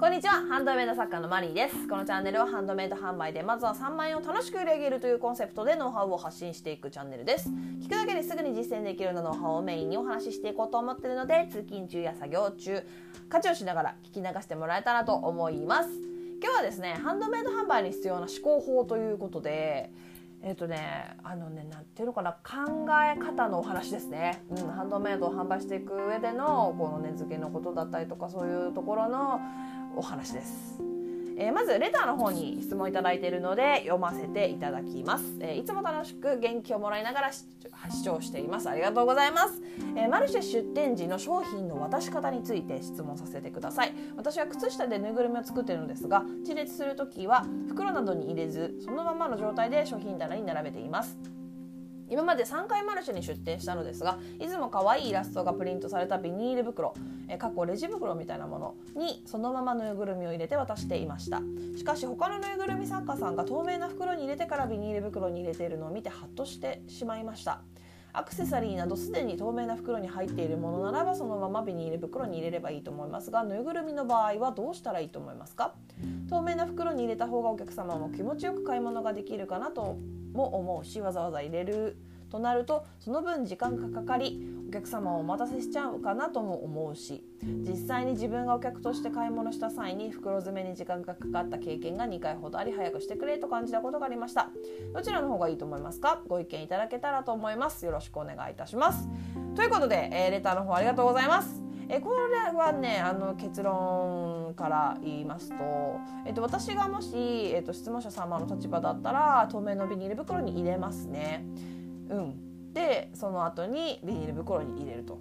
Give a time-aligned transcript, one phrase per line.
[0.00, 0.46] こんにちは。
[0.48, 1.86] ハンドメイド作家のマリーです。
[1.86, 7.50] このチャンネルはハンドメイド販売でまずは3万円を楽しく売り上げるというコンセプトでノウハウを発信していくチャンネルです。
[7.82, 12.82] 聞くだけですぐに実践できるようなノウハウをメインにお話ししていこうと思っているので通勤中や作業中
[13.28, 15.90] 家事をしながら聞き流してもらえたらと思います。
[16.42, 19.90] 今日はですねハンドメイド販売に必要な思考法ということで
[20.42, 29.38] えっ、とねあのねなんていうのかな考え方のお話ですね、うん、ハンドメイドを販売していく上でのこの値付けのことだったりとかそういうところの
[29.96, 30.80] お話です。
[31.42, 37.46] えー、まずレターの方に質問いただいているので読ませていただきます、えー、いつも楽しく元気をもらいながら視
[38.04, 38.68] 聴しています。
[38.68, 39.62] ありがとうございます、
[39.96, 43.94] えー、マルシェ出店時の商品の渡し方について質問させてください。
[44.18, 51.16] 私は靴下でぬいぐるみを作っているのですが陳列する時は袋などに入れずそのままの状態で商品棚に並べています。
[52.10, 56.92] 今まで3回マルシェに出店したのですがいつも可愛いイラストがプリントされたビニール袋、
[57.28, 61.40] え過去レジ袋みたいなものにそのままぬいぐるみを入れて渡していました。
[61.76, 67.62] しかし他のぬいぐるみ作家さんが透明な袋に入れてからビニール袋に入れているのを見てハッとしてしまいました。
[68.12, 75.74] アクセサリーなどすでに透明な袋に入っているものならばそのままビニール袋に入れればいいと思いますがぬいぐるみの場合はどうしたらいいと思いますか？
[76.28, 79.96] 透明な袋に入れた方がお客様も気持ちよく買い物ができるかなと
[80.32, 81.96] も思うしわざわざ入れる
[82.30, 94.50] となるとその分時間がかかりお客様をお待たせしちゃうかなとも思うし実際に自分がお客として買い物した際に袋詰めに時間がかかった経験が2回ほどあり早くしてくれと感じたことがありました。
[94.94, 96.22] どちらの方がいいと思いますか？
[96.28, 97.84] ご意見いただけたらと思います。
[97.84, 99.08] よろしくお願いいたします。
[99.56, 101.60] ということで、えー、レターの方ありがとうございます。
[101.88, 105.54] えこれはねあの結論から言いますと、
[106.26, 107.16] えっと、私がもし、
[107.54, 111.44] えっと、質問者様の立場だったら透明のビニール袋に入れますね。
[112.08, 115.18] うん、でその後にビニール袋に入れると。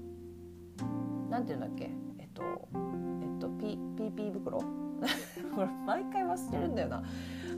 [1.30, 1.90] なんていうんだっけ？
[2.18, 4.62] えっとえっとピピピ袋
[5.86, 7.04] 毎回忘れるんだよな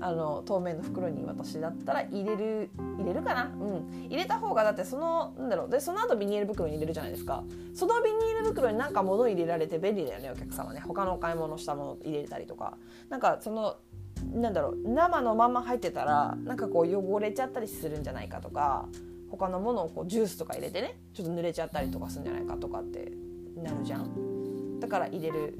[0.01, 3.51] あの透明の袋に私だったら入れる入れるかな？
[3.59, 4.07] うん。
[4.09, 5.69] 入れた方がだってそのなんだろう。
[5.69, 7.43] でその後ビニール袋に入れるじゃないですか。
[7.73, 10.81] そのビニール袋になんか物入れられて便利だよねお客様ね。
[10.81, 12.77] 他のお買い物したもの入れたりとか。
[13.09, 13.77] なんかその
[14.33, 14.77] なんだろう。
[14.83, 18.87] 生のまま入ってたらなんかこう汚れちゃったりするんじゃないかとか。
[19.29, 23.13] 他のものをこうジュースとか入れてねちょっと濡れちゃったりとかするんじゃないかとかって
[23.55, 24.79] なるじゃん。
[24.81, 25.57] だから入れる。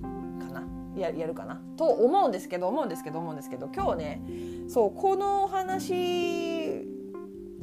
[0.96, 1.62] ややるかな？
[1.78, 4.22] と思うんですけど思うんですけど思うんですけど今日ね
[4.68, 6.88] そうこの話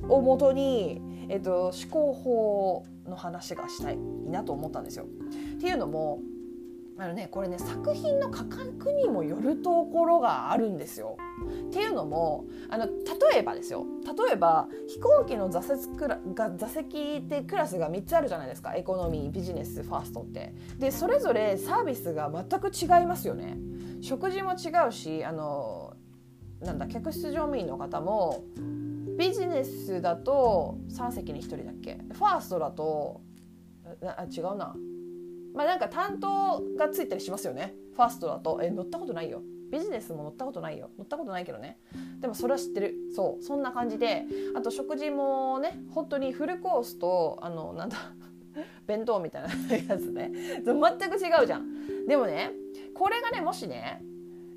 [0.08, 5.06] をもとに、えっと、思考法の話がしたいなと思ったんですよ。
[5.56, 6.20] っていうのも
[7.00, 11.16] あのねこれね作品の価格にもよるところがあるんですよ。
[11.68, 20.52] っていうのもあの例えばですよ例えば飛行機の座席クラが座席ってクラスが3つあるじゃないですかエコノミービジネスファーストって。
[20.78, 23.56] でそれぞれサービスが全く違いますよね。
[24.00, 25.94] 食事も違うしあの
[26.60, 28.44] なんだ客室乗務員の方も
[29.16, 31.98] ビジネスだと3席に1人だっけ？
[32.12, 33.20] ファーストだと
[34.02, 34.74] あ違うな
[35.58, 37.74] まあなんか担当がついたりしますよね。
[37.96, 38.60] ファーストだと。
[38.62, 39.42] え乗ったことないよ。
[39.72, 40.90] ビジネスも乗ったことないよ。
[40.96, 41.80] 乗ったことないけどね。
[42.20, 42.94] でもそれは知ってる。
[43.12, 43.42] そう。
[43.42, 44.24] そんな感じで。
[44.54, 47.96] あと食事もね本当にフルコースとあのなんだ
[48.86, 49.48] 弁当みたいな
[49.94, 50.30] やつね。
[50.64, 52.06] 全く違うじゃん。
[52.06, 52.52] でもね
[52.94, 54.00] これがねもしね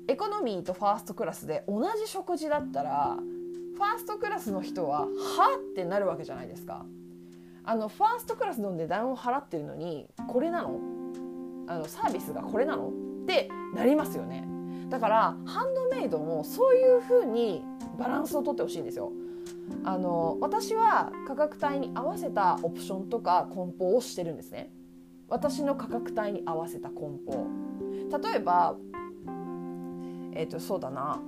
[0.06, 3.18] エコノミーとファーストクラスで同じ食事だったら
[3.74, 5.06] ファーストクラスの人はは
[5.58, 6.86] ってなるわけじゃないですか。
[7.64, 10.91] あのファーストクラスの値段を払ってるのにこれなの？
[11.72, 14.46] あのサービスがこれなのってなりますよね。
[14.90, 17.64] だからハンドメイドもそういう風に
[17.98, 19.12] バランスをとってほしいんですよ。
[19.84, 24.70] あの私は価格帯に合わせたオプションとか梱包をしてるんですね。
[25.28, 27.46] 私の価格帯に合わせた梱包
[28.22, 28.76] 例えば
[30.34, 31.20] えっ、ー、とそうだな。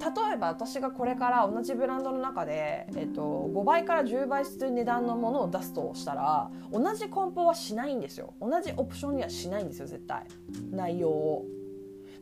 [0.00, 8.32] 例えば私がこれから同じブランドの中で、えっと、5倍から10倍する値段のものを出すとしたら同じ梱包はしないんですよ。
[8.40, 10.26] 同じオプションにはしないんですよ絶対。
[10.70, 11.44] 内容を。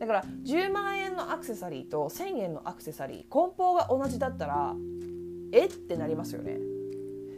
[0.01, 4.75] だから10万円のアクセサリーと1000円のアクセサリー梱包が同じだったら
[5.53, 6.59] えってなりますよね。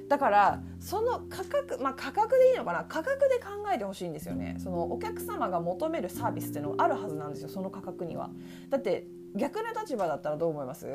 [0.09, 2.85] だからその価格まあ価格でいいのかな？
[2.85, 4.57] 価格で考えてほしいんですよね。
[4.59, 8.31] そのお客様が求めるサービスっていうのがあるはずなんですよその価格には。
[8.71, 9.07] だって
[9.37, 10.87] 逆の立場だったらどう思います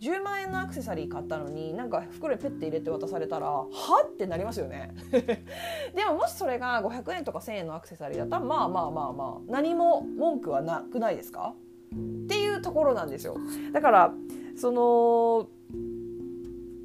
[0.00, 3.68] ？10万円のアクセサリー買ったのになんか袋にペッて入れて渡されたらは？
[4.06, 4.94] ってなりますよね。
[5.94, 11.54] でももしそれが500円とか1,000円のアクセサリーだったらまあまあまあまあ何も文句はなくないですか？
[11.92, 13.36] っていうところなんですよ。
[13.72, 14.14] だから
[14.56, 15.48] その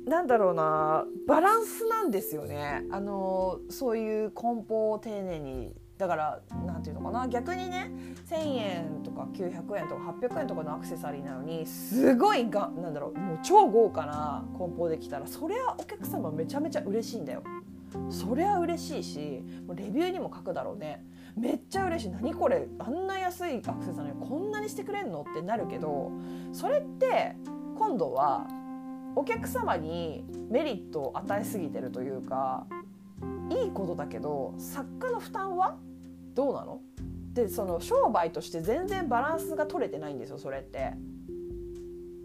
[0.06, 2.84] なんだろうなバランスなんですよね。
[2.92, 7.28] あのそういう梱包を丁寧にだから何て言うのかな。
[7.28, 7.92] 逆にね
[8.30, 17.44] 1,000円とか900円とか800円とかのアクセサリーなのにすごいがなんだろうもう超豪華な梱包できたらそりゃお客様めちゃめちゃ嬉しいんだよ。
[18.10, 21.06] そりゃ嬉しいしもうレビューにも書くだろうね。
[21.38, 22.12] めっちゃ嬉しい。
[22.12, 26.12] 何これあんな安いアクセサリーこんなにしてくれんのってなるけど
[26.52, 27.36] それって
[27.78, 28.48] 今度は
[29.16, 32.68] お客様にメリットを与えすぎてるというか
[33.76, 35.78] ことだけど作家の負担は？
[36.34, 36.82] どうなの？
[37.34, 40.94] でその商売として全然バランスが取れてないんですよそれって。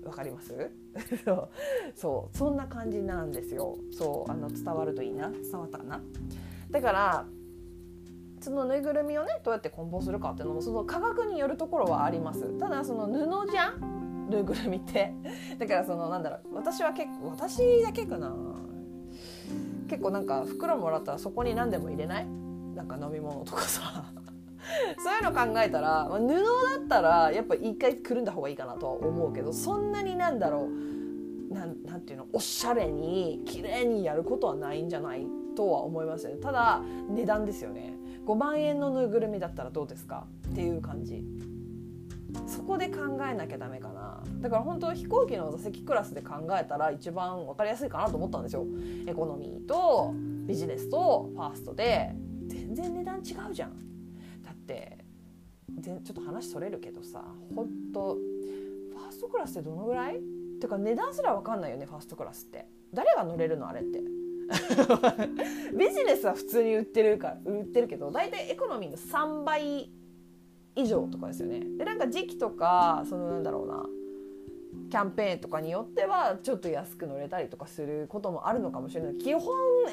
[0.05, 0.71] わかります？
[1.95, 2.37] そう。
[2.37, 3.77] そんな感じなんですよ。
[3.93, 4.31] そう。
[4.31, 5.31] あの伝わるといいな。
[5.31, 6.01] 伝わったかな？
[6.71, 7.27] だから
[8.41, 12.59] そのぬいぐるみをねどうやって梱包するかっていうのもその価格によるところはあります。
[12.59, 14.29] ただその布じゃん？
[14.31, 15.13] ぬいぐるみって。
[15.59, 16.55] だからそのなんだろう。
[16.55, 18.33] 私は結構私だけかな。
[19.91, 22.27] 結構なんか袋もらったらそこに何でも入れない？
[22.77, 24.05] なんか飲み物とかさ。
[25.03, 26.35] そういうの考えたら、まあ、布だ
[26.85, 31.55] ったらやっぱ一回くるんだ方がいいかなとは思うけどそんなになんだろう。
[31.55, 32.27] なんなんていうの？
[32.33, 35.27] おしゃれに綺麗にやることはないんじゃない
[35.57, 36.41] とは思いますよね。
[36.41, 37.93] ただ値段ですよね。
[38.27, 40.27] 5万円のぬいぐるみだったらどうですか？
[40.51, 41.25] っていう感じ。
[42.47, 42.99] そこで考
[43.29, 43.89] えなきゃダメか
[44.41, 48.67] だから本当飛行機の座席クラスで考えたら一番分かりやすいかなと思ったんですよ。
[49.07, 50.15] エコノミーと
[50.47, 52.15] ビジネスとファーストで。
[52.49, 53.21] 全然値段違
[53.51, 53.71] うじゃん。
[54.43, 54.99] だって
[55.83, 57.23] ちょっと話それるけどさ
[57.55, 60.21] ほんとファーストクラスってどのぐらい？
[60.61, 62.67] てか値段すら分かんないよねファーストクラスって。
[62.93, 64.01] 誰が乗れるのあれって。
[65.79, 69.93] ビジネスは普通に売ってるから売ってるけど大体エコノミーの3倍
[70.75, 71.61] 以上とかですよね。
[71.79, 73.87] でなんか時期とかそのなんだろうな。
[74.91, 79.45] キャンペーンとかによってはちょっと安く乗れたりとかすることもあるのかもしれない基本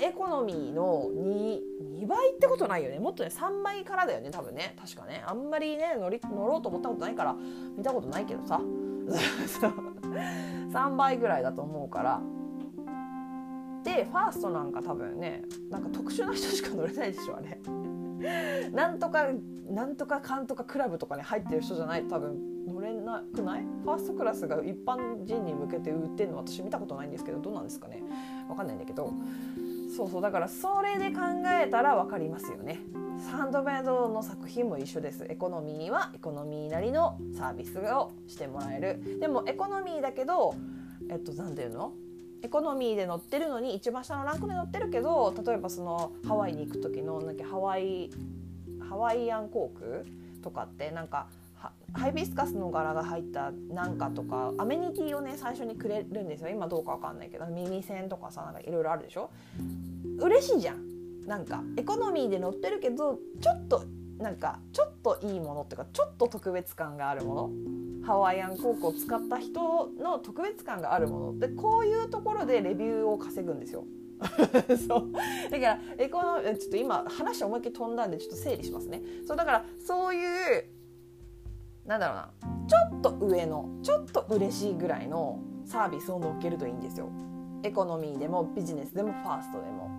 [0.01, 1.59] エコノミーの 2,
[2.01, 2.99] 2倍ってことないよね。
[2.99, 4.75] もっとね3倍からだよね多分ね。
[4.79, 5.23] 確かね。
[5.25, 7.35] あんまりね乗り乗ろうと思ったことないから
[7.77, 8.59] 見たことないけどさ。
[10.71, 12.21] 3倍ぐらいだと思うから。
[13.83, 17.59] でファーストなんか多分ねなんか特殊な人しか乗れないでしょあれ。
[18.71, 19.27] なんとか
[19.69, 22.56] なんとかかんとかクラブとかに入ってる人じゃないと多分
[23.07, 23.63] なくない？
[23.83, 28.03] ファーストクラスが一般人に向けて売ってるの私見たことないんですけどどうなんですかね？
[28.49, 29.11] わかんないんだけど。
[29.95, 31.21] そうそうだからそれで考
[31.63, 32.79] えたら分かりますよね。
[33.31, 35.25] ハンドメイドの作品も一緒です。
[35.27, 39.19] エコノミーはエコノミーなりのサービスをしてもらえる。
[39.19, 40.53] でもエコノミーだけど
[41.09, 41.93] えっと何て言うの？
[42.43, 48.11] エコノミーで乗ってるのに一番下のランクで乗ってるけど例えばそのハワイに行く時のなんかハワイ
[48.87, 50.03] ハワイアン航空
[50.43, 51.27] とかってなんか
[51.93, 56.49] ハイビスカスの柄が入ったなんかとかアメニティをね最初にくれるんですよ。
[56.49, 59.31] 今どうかわかんないけど耳栓とかさなんかいろいろあるでしょ。
[60.19, 61.25] 嬉しいじゃん。
[61.25, 63.83] なんかエコノミーで乗ってるけどちょっと
[64.19, 67.49] なんかちょっといいものっていうかちょっと特別感があるもの。
[68.05, 71.39] ハワイアン航空を使った人の特別感があるもの。
[71.39, 73.83] でこういうところでレビューを稼ぐんですよ。
[74.87, 75.11] そう。
[75.51, 79.01] だからエコノちょっと今話思いっきり飛んだんでちょっと整理しますね。
[79.25, 80.76] そうだからそういう
[81.87, 82.29] なんだろうな
[82.67, 87.09] ちょっと上のちょっと嬉しいぐらいのサービスを乗っけるといいんですよ。
[87.63, 89.89] エコノミーでもビジネスでもファーストでも。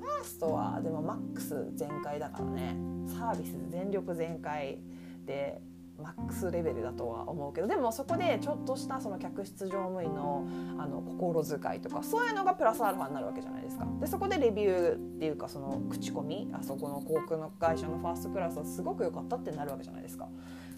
[0.00, 2.76] ファーストはでもマックス全開だからね
[3.06, 4.78] サービス全力全開
[5.26, 5.60] で
[6.02, 10.46] マックスレベルだとは思うけどでもそこでちょっとしたその客室乗務員の
[10.78, 13.86] あの心遣いとかそういうのがプラスアルファになるわけじゃないですか。
[14.00, 20.28] でそこでレビューっていうかその口コミあそこの航空の会社のファーストクラスはすごく良かったってなるわけじゃないですか。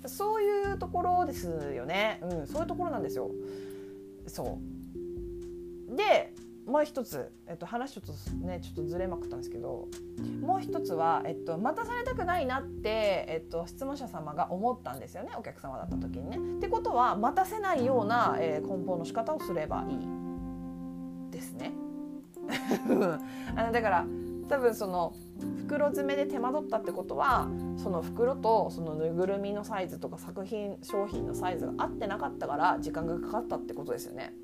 [0.07, 2.21] そういうところですよね。
[2.23, 3.31] うん、そういうところなんですよ。
[4.27, 4.59] そ
[5.91, 6.32] うで
[6.67, 9.89] もう一つ、えっと、話ちょっとねちょっとずれまくったんですけど
[10.41, 16.37] もう一つは、えっと、待たされたくないなって、えっと、質問者様が思ったんですよねお客様だった時にね。
[16.59, 21.73] ってことは待たせないような、えー、梱包の仕方をすればいいですね。
[23.57, 24.07] あのだから
[24.49, 25.15] 多分その
[25.59, 34.35] 袋詰めで手間取ったってことはその袋とそのぬぐるみのサイズとか作品商品のサイズが合ってなかったから時間がかかったってことですよね。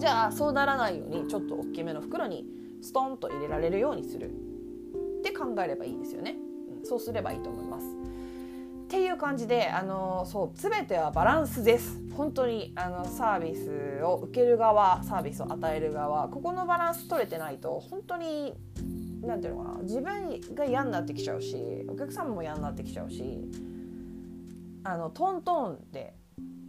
[0.00, 2.46] じゃあそうならないようにちょっと大きめの袋に
[2.80, 6.36] ストンと入れられるようにするって考えればいいですよね、
[6.78, 7.86] うん、そうすればいいと思います。
[7.86, 12.00] っていう感じであのそう全てはバランスです。
[12.16, 18.54] 本当にあのサービスを受ける側サービスを与える側ここのバランス取れてないと本当に
[19.22, 21.56] 何ていうのかな自分が嫌になってきちゃうし
[21.88, 23.22] お客様も嫌になってきちゃうし
[24.84, 26.14] あのトントンで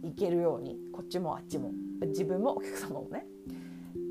[0.02, 1.72] いけるようにこっちもあっちも
[2.06, 3.26] 自分もお客様もね。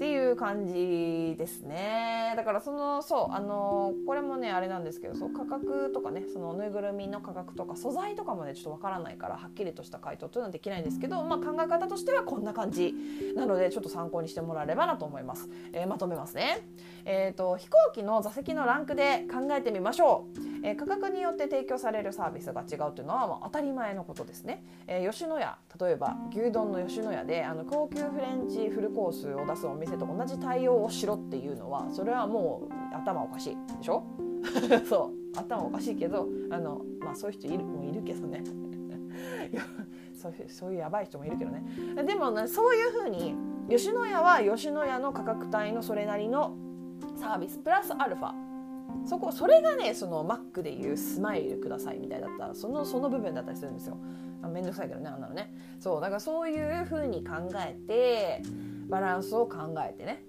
[0.02, 2.34] っていう感じですね。
[2.36, 12.96] だからそのそうあのこれもねあれなんですけどそう価格とかねそのぬいぐるみの価格とか素材とかもねちょっとわからないからはっきりとした回答というのはできないんですけど、まあ、考え方としてはこんな感じ
[13.36, 16.68] なのでちょっと参考にしてもらえればなと思います、えー、まとめますね、
[17.06, 34.04] えーと、飛行機の座席のランクで考えてみましょう、えー、価格によって提供されるサービスが違うというのは、まあ、当たり前のことですね、えー、吉野家例えば牛丼の吉野家であの高級フレンチフルコースを出すお店と同じ対応をしろっていうのはそれはもう頭おかしいでしょ？
[34.88, 35.38] そう。
[35.38, 38.44] 頭おかしいけどあの、まあ、そういう人いるもいるけどね。
[40.14, 41.64] そういうそういうやばい人もいるけどね。
[42.04, 43.36] でも、ね、そういうふうに
[43.70, 46.56] 吉野家は吉野家の価格帯のそれなりの
[47.16, 48.34] サービスプラスアルファ。
[49.06, 53.98] そこそれがねそのマックでいうスマイルくださいみたいだったらそのその部分だったりするんですよ。
[54.52, 55.54] めんどくさいけどねあんなのね。
[55.80, 58.42] そうだからそういうふうに考えて
[58.90, 60.24] バランスを考えてね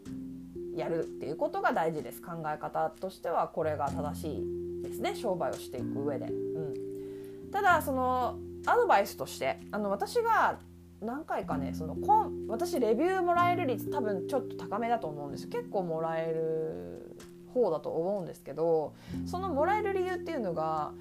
[0.75, 2.21] やるっていうことが大事です。
[2.21, 5.15] 考え方としてはこれが正しいですね。
[5.15, 10.59] 商売をしていく上で、うん、ただそのアドバイスとしてあの私が
[11.01, 15.51] 何回かねそのこん私レビューもらえる率多分ちょっと高めだと思うんですよ。
[15.51, 17.17] 結構もらえる
[17.53, 18.95] 方だと思うんですけど
[19.27, 20.93] そのもらえる理由っていうのが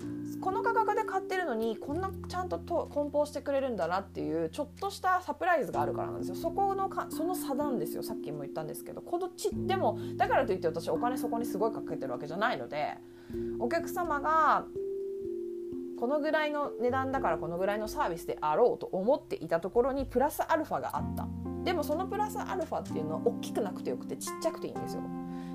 [0.42, 6.36] この価格で買ってるのにこんなちゃんとと梱包してくれるんだなっていうちょっとしたサプライズがあるからなんですよ。
[6.36, 8.04] そこのかその差なんですよ。
[8.04, 12.98] さっきも言ったんですけどこのちでもだからといって私お金そこにすごいかけてるわけじゃないので
[13.60, 14.66] お客様が
[16.00, 21.28] このぐらいの値段だからこのぐらいのサービスであろうと思っていたところにプラスアルファがあった。
[21.64, 25.04] でもそのプラスアルファっていうのは大きくなくてよくてちっちゃくていいんですよ。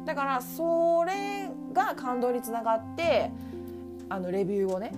[0.06, 3.30] だからそれが感動につながって
[4.08, 4.92] あのレビューをね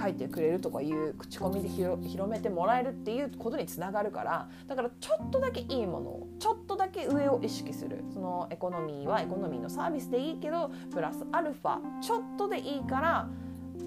[0.00, 8.04] 書いてくれるとかいう口コミで広めてもらえるっていうことにつながるからだからちょっとだけいいものをちょっとだけ上を意識する。
[8.12, 13.28] そのエコノミーはエコノミーのサービスでいいけどプラスアルファちょっとでいいから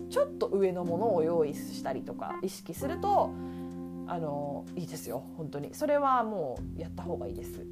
[0.09, 3.31] ちょっと上のものを用意したりとか意識すると
[4.07, 5.23] あのいいですよ。
[5.37, 5.73] 本当に。
[5.73, 7.65] それはもうやった方がいいです。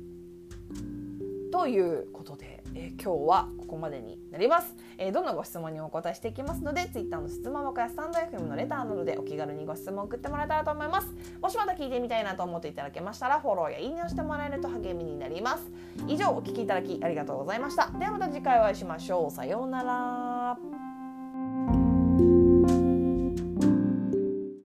[1.51, 2.62] ということで。
[2.75, 11.07] えー、今日はここまでになります、えー、どんなご質問にお答えしていきますので Twitter の質問箱やスタンド FM のレターなどでお気軽にご質問を送ってもらえたらと思います。
[11.41, 15.71] もしまた聞いてみたいなと思っていただけましたらフォローやいいねをしてもらえると励みになります。
[16.07, 17.91] 以上お聴きいただきありがとうございました。
[17.97, 19.31] ではまた次回お会いしましょう。
[19.31, 20.92] さようなら。